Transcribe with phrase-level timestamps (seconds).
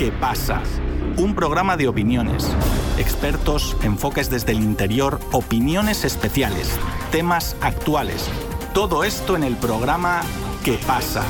[0.00, 0.62] ¿Qué pasa?
[1.18, 2.56] Un programa de opiniones,
[2.98, 6.80] expertos, enfoques desde el interior, opiniones especiales,
[7.12, 8.26] temas actuales.
[8.72, 10.22] Todo esto en el programa
[10.64, 11.22] ¿Qué pasa?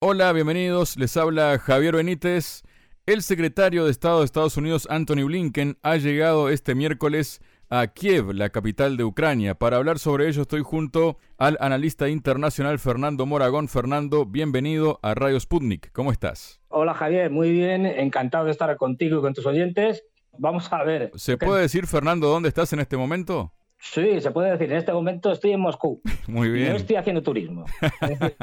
[0.00, 0.98] Hola, bienvenidos.
[0.98, 2.62] Les habla Javier Benítez.
[3.06, 8.32] El secretario de Estado de Estados Unidos, Anthony Blinken, ha llegado este miércoles a Kiev,
[8.32, 9.54] la capital de Ucrania.
[9.54, 13.68] Para hablar sobre ello estoy junto al analista internacional Fernando Moragón.
[13.68, 15.90] Fernando, bienvenido a Radio Sputnik.
[15.92, 16.60] ¿Cómo estás?
[16.68, 20.04] Hola Javier, muy bien, encantado de estar contigo y con tus oyentes.
[20.38, 21.10] Vamos a ver.
[21.16, 23.52] ¿Se puede decir, Fernando, dónde estás en este momento?
[23.78, 24.70] Sí, se puede decir.
[24.70, 26.00] En este momento estoy en Moscú.
[26.28, 26.70] Muy bien.
[26.70, 27.64] no estoy haciendo turismo.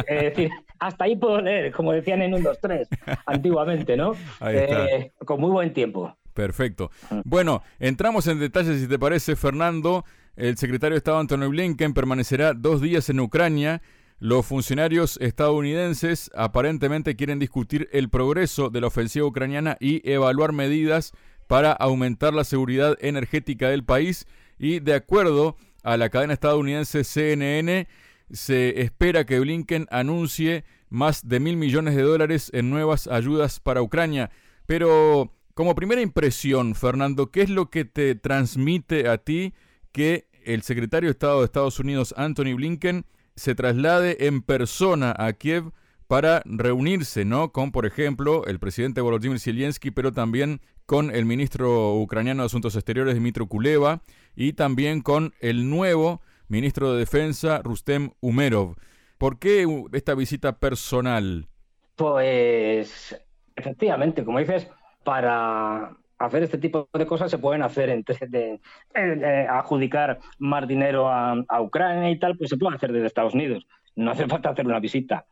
[0.08, 2.88] Es decir, hasta ahí puedo leer, como decían en 1, 2, 3,
[3.26, 4.14] antiguamente, ¿no?
[4.40, 4.86] Ahí está.
[4.86, 6.16] Eh, con muy buen tiempo.
[6.34, 6.92] Perfecto.
[7.26, 10.06] Bueno, entramos en detalles si te parece, Fernando.
[10.36, 13.82] El secretario de Estado Anthony Blinken permanecerá dos días en Ucrania.
[14.20, 21.12] Los funcionarios estadounidenses aparentemente quieren discutir el progreso de la ofensiva ucraniana y evaluar medidas
[21.48, 24.26] para aumentar la seguridad energética del país.
[24.58, 27.88] Y de acuerdo a la cadena estadounidense CNN,
[28.32, 33.82] se espera que Blinken anuncie más de mil millones de dólares en nuevas ayudas para
[33.82, 34.32] Ucrania.
[34.66, 39.54] Pero como primera impresión, Fernando, ¿qué es lo que te transmite a ti
[39.92, 45.34] que el secretario de Estado de Estados Unidos, Anthony Blinken, se traslade en persona a
[45.34, 45.72] Kiev
[46.08, 47.52] para reunirse, ¿no?
[47.52, 52.76] Con, por ejemplo, el presidente Volodymyr Zelensky, pero también con el ministro ucraniano de Asuntos
[52.76, 54.02] Exteriores, Dmitry Kuleva,
[54.36, 58.76] y también con el nuevo ministro de Defensa, Rustem Umerov.
[59.18, 61.48] ¿Por qué esta visita personal?
[61.96, 63.16] Pues,
[63.56, 64.68] efectivamente, como dices,
[65.04, 68.60] para hacer este tipo de cosas se pueden hacer entre de,
[68.94, 73.34] de, adjudicar más dinero a, a, Ucrania y tal, pues se puede hacer desde Estados
[73.34, 73.66] Unidos.
[73.96, 75.26] No hace falta hacer una visita.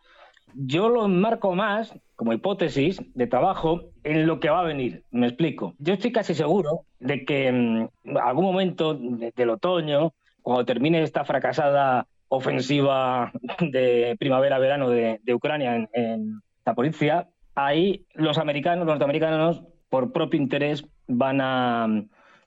[0.54, 5.04] Yo lo enmarco más como hipótesis de trabajo en lo que va a venir.
[5.12, 5.76] Me explico.
[5.80, 7.90] Yo estoy casi seguro de que en
[8.22, 15.76] algún momento de, del otoño, cuando termine esta fracasada ofensiva de primavera-verano de, de, Ucrania
[15.76, 17.28] en, en Zaporizhia,
[17.66, 21.88] ahí los americanos, los norteamericanos, por propio interés, van a,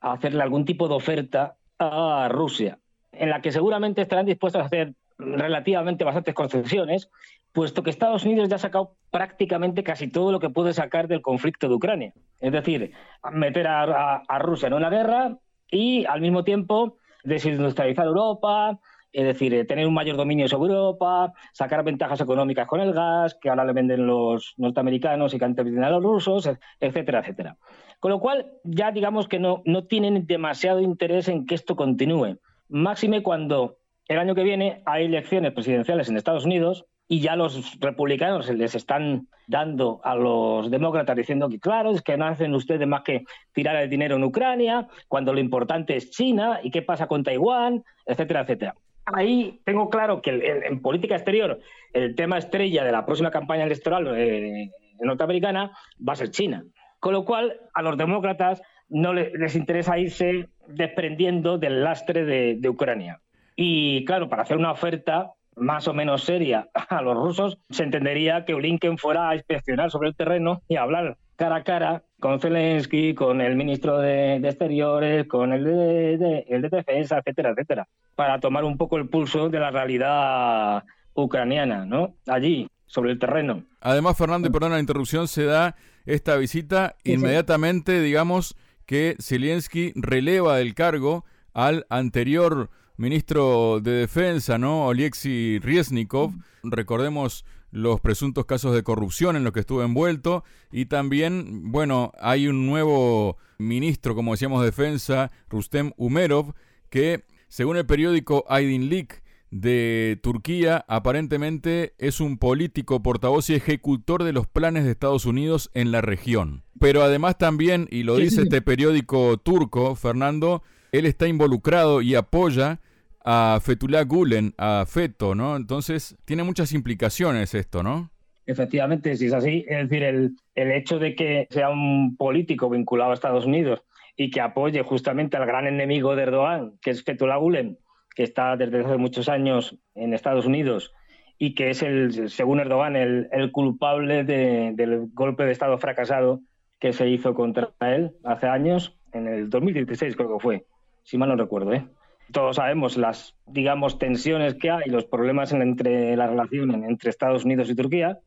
[0.01, 2.79] hacerle algún tipo de oferta a Rusia,
[3.13, 7.11] en la que seguramente estarán dispuestos a hacer relativamente bastantes concesiones,
[7.53, 11.23] puesto que Estados Unidos ya ha sacado prácticamente casi todo lo que puede sacar del
[11.23, 12.13] conflicto de Ucrania.
[12.41, 12.93] Es decir,
[13.33, 15.39] meter a, a Rusia en una guerra
[15.71, 18.79] y al mismo tiempo desindustrializar Europa,
[19.15, 23.49] es decir, tener un mayor dominio sobre Europa, sacar ventajas económicas con el gas, que
[23.49, 27.57] ahora le venden los norteamericanos y que antes venden a los rusos, etcétera, etcétera.
[28.01, 32.39] Con lo cual, ya digamos que no, no tienen demasiado interés en que esto continúe.
[32.69, 37.79] Máxime cuando el año que viene hay elecciones presidenciales en Estados Unidos y ya los
[37.79, 42.89] republicanos les están dando a los demócratas diciendo que claro, es que no hacen ustedes
[42.89, 47.07] más que tirar el dinero en Ucrania, cuando lo importante es China y qué pasa
[47.07, 48.75] con Taiwán, etcétera, etcétera
[49.07, 51.61] ahí tengo claro que el, en política exterior
[51.93, 54.71] el tema estrella de la próxima campaña electoral eh,
[55.01, 55.73] norteamericana
[56.07, 56.65] va a ser China.
[57.01, 63.21] Con lo cual, a los demócratas no les, interesa irse desprendiendo del lastre de, Ucrania.
[63.57, 68.45] Y claro, para hacer una oferta más o menos seria a los rusos, se entendería
[68.45, 72.41] que Blinken fuera a inspeccionar sobre el terreno y a hablar cara a cara con
[72.41, 78.41] Zelensky, con el ministro de, Exteriores, con el de, el de Defensa, etcétera, etcétera, para
[78.41, 82.15] tomar un poco el pulso de la realidad ucraniana, ¿no?
[82.27, 83.65] Allí, sobre el terreno.
[83.81, 85.77] Además, Fernando, y perdón la interrupción, se da
[86.07, 88.05] esta visita sí, inmediatamente, sí.
[88.05, 94.87] digamos, que Zelensky releva del cargo al anterior ministro de Defensa, ¿no?
[94.87, 96.33] Oleksiy Riesnikov.
[96.63, 102.47] Recordemos los presuntos casos de corrupción en los que estuvo envuelto y también, bueno, hay
[102.47, 106.55] un nuevo ministro, como decíamos, de defensa, Rustem Umerov,
[106.89, 107.25] que
[107.55, 109.23] según el periódico Aydınlık
[109.53, 115.71] de Turquía, aparentemente es un político, portavoz y ejecutor de los planes de Estados Unidos
[115.73, 116.65] en la región.
[116.81, 122.81] Pero además también, y lo dice este periódico turco, Fernando, él está involucrado y apoya
[123.25, 125.55] a Fethullah Gulen, a Feto, ¿no?
[125.55, 128.11] Entonces, tiene muchas implicaciones esto, ¿no?
[128.47, 133.13] Efectivamente, si es así, es decir, el, el hecho de que sea un político vinculado
[133.13, 133.81] a Estados Unidos
[134.17, 137.79] y que apoye justamente al gran enemigo de Erdogan, que es Fethullah Gulen,
[138.15, 140.93] que está desde hace muchos años en Estados Unidos
[141.39, 146.41] y que es, el, según Erdogan, el, el culpable de, del golpe de Estado fracasado
[146.79, 150.67] que se hizo contra él hace años, en el 2016 creo que fue,
[151.03, 151.87] si mal no recuerdo, ¿eh?
[152.33, 157.45] todos sabemos las, digamos, tensiones que hay, los problemas en, entre la relación entre Estados
[157.45, 158.19] Unidos y Turquía,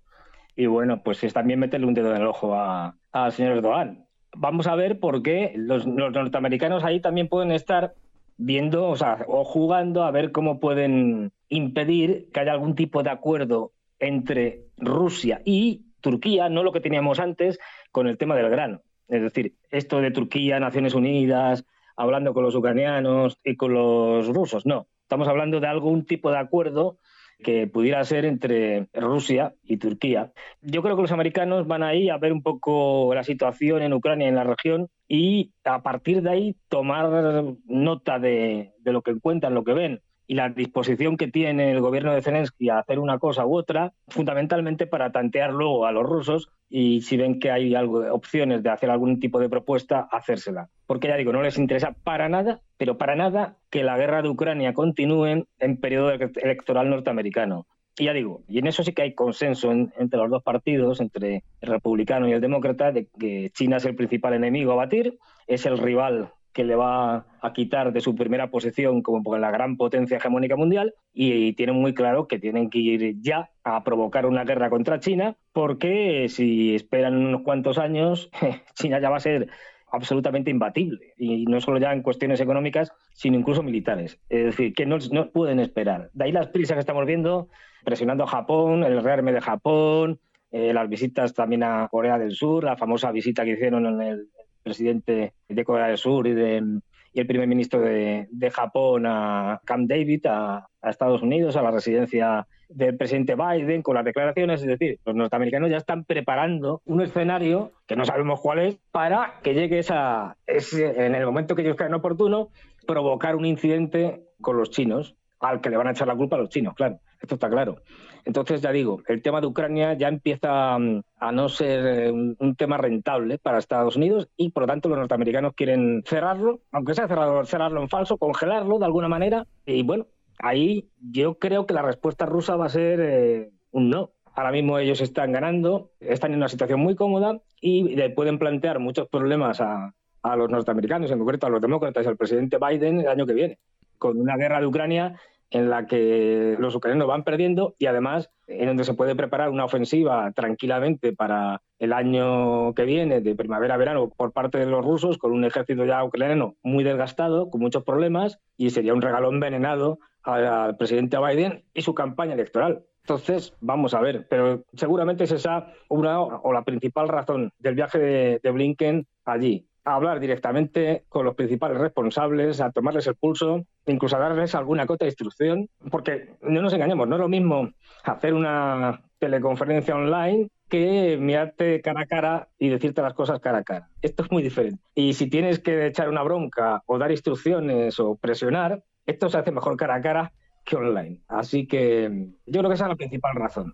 [0.55, 4.06] y bueno, pues es también meterle un dedo en el ojo al señor Erdogan.
[4.35, 7.93] Vamos a ver por qué los, los, norteamericanos ahí también pueden estar
[8.37, 13.09] viendo, o sea, o jugando a ver cómo pueden impedir que haya algún tipo de
[13.09, 17.59] acuerdo entre Rusia y Turquía, no lo que teníamos antes
[17.91, 18.81] con el tema del grano.
[19.07, 21.65] Es decir, esto de Turquía, Naciones Unidas,
[21.95, 24.87] hablando con los ucranianos y con los rusos, no.
[25.01, 26.99] Estamos hablando de algún tipo de acuerdo
[27.43, 30.31] que pudiera ser entre Rusia y Turquía.
[30.61, 34.27] Yo creo que los americanos van ahí a ver un poco la situación en Ucrania
[34.27, 39.53] en la región y a partir de ahí tomar nota de, de lo que encuentran,
[39.53, 43.17] lo que ven y la disposición que tiene el gobierno de Zelensky a hacer una
[43.17, 47.73] cosa u otra, fundamentalmente para tantear luego a los rusos y si ven que hay
[47.75, 50.69] opciones de hacer algún tipo de propuesta, hacérsela.
[50.85, 54.29] Porque ya digo, no les interesa para nada, pero para nada que la guerra de
[54.29, 57.65] Ucrania continúe en periodo electoral norteamericano.
[57.99, 61.43] Y ya digo, y en eso sí que hay consenso entre los dos partidos, entre
[61.61, 65.65] el republicano y el demócrata, de que China es el principal enemigo a batir, es
[65.65, 70.17] el rival que le va a quitar de su primera posición como la gran potencia
[70.17, 74.69] hegemónica mundial y tienen muy claro que tienen que ir ya a provocar una guerra
[74.69, 78.29] contra China porque si esperan unos cuantos años
[78.75, 79.49] China ya va a ser
[79.91, 84.19] absolutamente imbatible y no solo ya en cuestiones económicas sino incluso militares.
[84.29, 86.09] Es decir que no, no pueden esperar.
[86.13, 87.49] De ahí las prisas que estamos viendo
[87.85, 90.19] presionando a Japón el rearme de Japón
[90.51, 94.29] eh, las visitas también a Corea del Sur, la famosa visita que hicieron en el,
[94.67, 100.67] presidente de Corea del Sur y, el primer ministro de, Japón a Camp David, a,
[100.83, 104.61] Estados Unidos, a la residencia del presidente Biden, con las declaraciones.
[104.61, 109.39] Es decir, los norteamericanos ya están preparando un escenario, que no sabemos cuál es, para
[109.41, 112.49] que llegue esa, ese, en el momento que ellos crean oportuno,
[112.85, 116.39] provocar un incidente con los chinos, al que le van a echar la culpa a
[116.39, 116.99] los chinos, claro.
[117.21, 117.77] Esto está claro.
[118.25, 122.55] Entonces, ya digo, el tema de Ucrania ya empieza mm, a no ser eh, un,
[122.55, 127.07] tema rentable para Estados Unidos y, por lo tanto, los norteamericanos quieren cerrarlo, aunque sea
[127.07, 129.45] cerrarlo, en falso, congelarlo de alguna manera.
[129.65, 130.07] Y bueno,
[130.39, 134.11] ahí yo creo que la respuesta rusa va a ser eh, un no.
[134.35, 138.77] Ahora mismo ellos están ganando, están en una situación muy cómoda y le pueden plantear
[138.77, 142.99] muchos problemas a, a los norteamericanos, en concreto a los demócratas y al presidente Biden
[142.99, 143.57] el año que viene,
[143.97, 145.19] con una guerra de Ucrania
[145.49, 149.65] en la que los ucranianos van perdiendo y además en donde se puede preparar una
[149.65, 155.31] ofensiva tranquilamente para el año que viene, de primavera-verano, por parte de los rusos, con
[155.31, 160.75] un ejército ya ucraniano muy desgastado, con muchos problemas, y sería un regalo envenenado al
[160.77, 162.83] presidente Biden y su campaña electoral.
[163.01, 167.99] Entonces, vamos a ver, pero seguramente es esa una o la principal razón del viaje
[167.99, 173.65] de, de Blinken allí a hablar directamente con los principales responsables, a tomarles el pulso,
[173.85, 177.71] incluso a darles alguna cota de instrucción, porque no nos engañemos, no es lo mismo
[178.03, 183.63] hacer una teleconferencia online que mirarte cara a cara y decirte las cosas cara a
[183.63, 183.87] cara.
[184.01, 184.83] Esto es muy diferente.
[184.93, 189.51] Y si tienes que echar una bronca o dar instrucciones o presionar, esto se hace
[189.51, 190.33] mejor cara a cara
[190.67, 191.19] que online.
[191.27, 193.73] Así que yo creo que esa es la principal razón.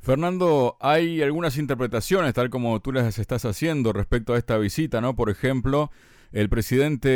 [0.00, 5.16] Fernando, hay algunas interpretaciones, tal como tú las estás haciendo respecto a esta visita, ¿no?
[5.16, 5.90] Por ejemplo,
[6.32, 7.08] el presidente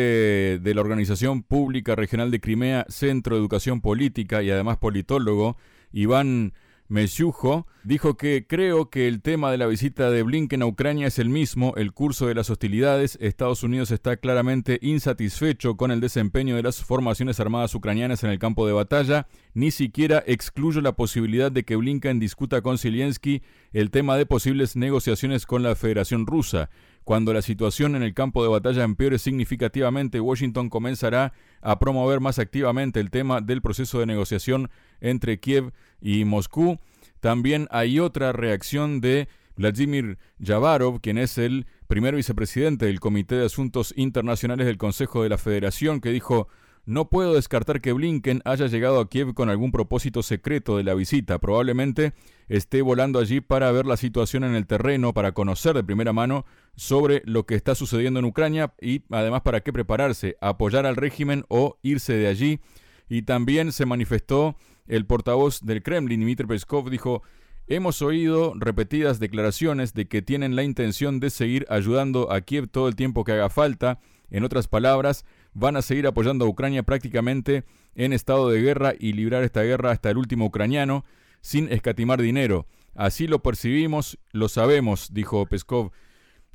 [0.63, 5.59] de la Organización Pública Regional de Crimea, Centro de Educación Política y además politólogo,
[5.93, 6.55] Iván
[6.89, 11.19] Mesiujo dijo que creo que el tema de la visita de Blinken a Ucrania es
[11.19, 13.19] el mismo, el curso de las hostilidades.
[13.21, 18.39] Estados Unidos está claramente insatisfecho con el desempeño de las formaciones armadas ucranianas en el
[18.39, 19.27] campo de batalla.
[19.53, 23.43] Ni siquiera excluyo la posibilidad de que Blinken discuta con Zelensky
[23.73, 26.71] el tema de posibles negociaciones con la Federación Rusa.
[27.09, 32.39] Cuando la situación en el campo de batalla empeore significativamente, Washington comenzará a promover más
[32.39, 34.69] activamente el tema del proceso de negociación
[35.01, 35.73] entre Kiev
[36.03, 36.79] y Moscú.
[37.21, 43.47] También hay otra reacción de Vladimir Yavarov, quien es el primer vicepresidente del Comité de
[43.47, 46.49] Asuntos Internacionales del Consejo de la Federación, que dijo
[46.89, 50.95] no puedo descartar que Blinken haya llegado a Kiev con algún propósito secreto de la
[50.95, 51.39] visita.
[51.39, 52.15] Probablemente
[52.49, 56.47] esté volando allí para ver la situación en el terreno, para conocer de primera mano
[56.77, 61.45] sobre lo que está sucediendo en Ucrania y además para qué prepararse, apoyar al régimen
[61.49, 62.61] o irse de allí.
[63.07, 67.23] Y también se manifestó el portavoz del Kremlin, Dmitry Peskov, dijo,
[67.67, 72.89] Hemos oído repetidas declaraciones de que tienen la intención de seguir ayudando a Kiev todo
[72.89, 74.01] el tiempo que haga falta.
[74.31, 77.65] En otras palabras, van a seguir apoyando a Ucrania prácticamente
[77.95, 81.05] en estado de guerra y librar esta guerra hasta el último ucraniano
[81.41, 82.67] sin escatimar dinero.
[82.95, 85.93] Así lo percibimos, lo sabemos, dijo Peskov.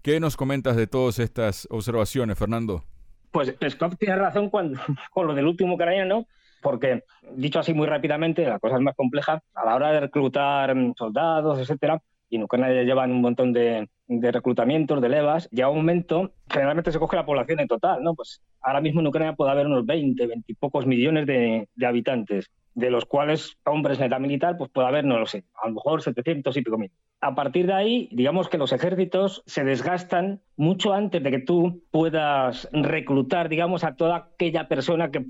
[0.02, 2.84] ¿Qué nos comentas de todas estas observaciones, Fernando?
[3.32, 4.80] Pues Peskov tiene razón cuando,
[5.12, 6.28] con lo del último ucraniano,
[6.62, 7.04] porque,
[7.36, 9.42] dicho así muy rápidamente, la cosa es más compleja.
[9.54, 13.54] A la hora de reclutar mm, soldados, etcétera, y en Ucrania ya llevan un montón
[13.54, 18.16] de, reclutamientos, de levas, llega un momento, generalmente se coge la población en total, ¿no?
[18.16, 21.86] Pues ahora mismo en Ucrania puede haber unos 20, 20 y pocos millones de, de
[21.86, 25.68] habitantes de los cuales hombres en edad militar, pues puede haber, no lo sé, a
[25.68, 26.92] lo mejor 700 y pico mil.
[27.24, 31.82] A partir de ahí, digamos que los ejércitos se desgastan mucho antes de que tú
[31.90, 35.26] puedas reclutar, digamos, a toda aquella persona que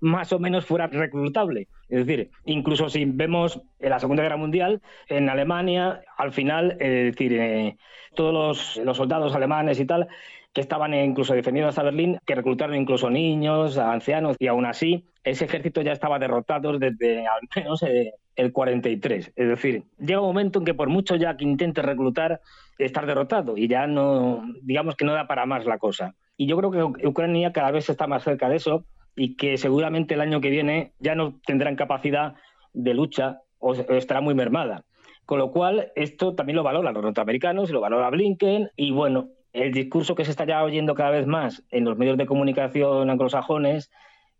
[0.00, 1.68] más o menos fuera reclutable.
[1.90, 7.14] Es decir, incluso si vemos en la Segunda Guerra Mundial, en Alemania, al final, es
[7.14, 7.76] decir, eh,
[8.14, 10.08] todos los, los soldados alemanes y tal,
[10.54, 15.46] que estaban incluso defendiendo hasta Berlín, que reclutaron incluso niños, ancianos, y aún así ese
[15.46, 19.32] ejército ya estaba derrotado desde al menos eh, el 43.
[19.34, 22.40] Es decir, llega un momento en que por mucho ya que intente reclutar,
[22.78, 26.14] estar derrotado y ya no, digamos que no da para más la cosa.
[26.36, 28.84] Y yo creo que Ucrania cada vez está más cerca de eso
[29.16, 32.34] y que seguramente el año que viene ya no tendrán capacidad
[32.72, 34.84] de lucha o estará muy mermada.
[35.24, 39.72] Con lo cual, esto también lo valoran los norteamericanos, lo valora Blinken y bueno, el
[39.72, 43.90] discurso que se está ya oyendo cada vez más en los medios de comunicación anglosajones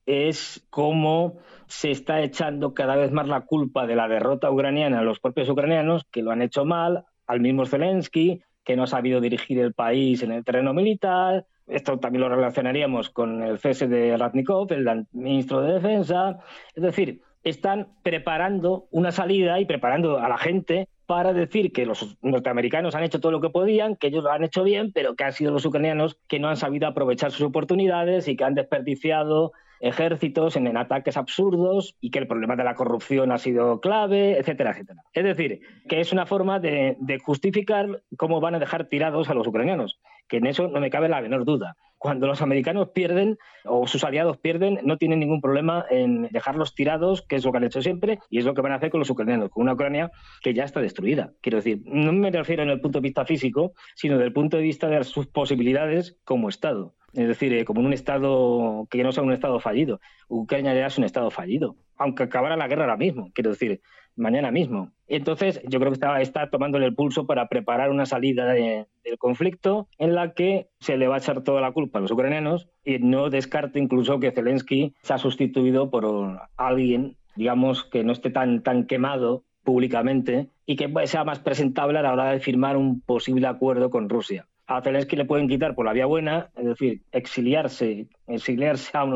[0.07, 5.03] es cómo se está echando cada vez más la culpa de la derrota ucraniana a
[5.03, 9.21] los propios ucranianos, que lo han hecho mal, al mismo Zelensky, que no ha sabido
[9.21, 11.47] dirigir el país en el terreno militar.
[11.67, 16.39] Esto también lo relacionaríamos con el cese de Ratnikov, el ministro de Defensa.
[16.75, 22.17] Es decir, están preparando una salida y preparando a la gente para decir que los
[22.23, 25.25] norteamericanos han hecho todo lo que podían, que ellos lo han hecho bien, pero que
[25.25, 29.53] han sido los ucranianos que no han sabido aprovechar sus oportunidades y que han desperdiciado
[29.81, 34.73] ejércitos en, ataques absurdos y que el problema de la corrupción ha sido clave, etcétera,
[34.73, 35.03] etcétera.
[35.13, 39.35] Es decir, que es una forma de, de justificar cómo van a dejar tirados a
[39.35, 43.39] los ucranianos, que en eso no me cabe la menor duda cuando los americanos pierden
[43.65, 47.57] o sus aliados pierden, no tienen ningún problema en dejarlos tirados, que es lo que
[47.57, 49.73] han hecho siempre, y es lo que van a hacer con los ucranianos, con una
[49.73, 50.11] Ucrania
[50.43, 51.33] que ya está destruida.
[51.41, 54.59] Quiero decir, no me refiero en el punto de vista físico, sino desde el punto
[54.59, 56.95] de vista de sus posibilidades como Estado.
[57.15, 60.01] Es decir, eh, como un Estado que no sea un Estado fallido.
[60.29, 63.31] Ucrania ya es un Estado fallido, aunque acabara la guerra ahora mismo.
[63.35, 63.81] Quiero decir,
[64.17, 64.93] mañana mismo.
[65.07, 68.87] Entonces, yo creo que está, está tomándole el pulso para preparar una salida del
[69.19, 72.69] conflicto en la que se le va a echar toda la culpa a los ucranianos
[72.85, 78.31] y no descarte incluso que Zelensky se ha sustituido por alguien, digamos, que no esté
[78.31, 83.01] tan, tan quemado públicamente y que sea más presentable a la hora de firmar un
[83.01, 84.47] posible acuerdo con Rusia.
[84.67, 89.07] A Zelensky le pueden quitar por la vía buena, es decir, exiliarse, exiliarse a, a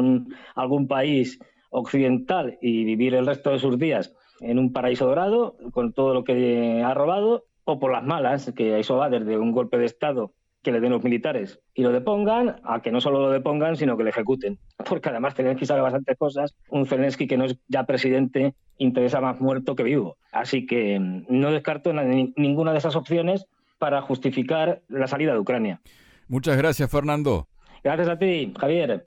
[0.54, 1.38] algún país
[1.70, 6.24] occidental y vivir el resto de sus días en un paraíso dorado con todo lo
[6.24, 10.32] que ha robado, o por las malas, que eso va desde un golpe de Estado
[10.62, 13.96] que le den los militares y lo depongan, a que no solo lo depongan, sino
[13.96, 14.58] que lo ejecuten.
[14.88, 16.54] Porque además Zelensky sabe bastantes cosas.
[16.70, 20.16] Un Zelensky que no es ya presidente interesa más muerto que vivo.
[20.32, 23.46] Así que mm, no descarto ninguna de esas opciones
[23.78, 25.80] para justificar la salida de Ucrania.
[26.28, 27.48] Muchas gracias, Fernando.
[27.82, 29.06] Gracias a ti, Javier.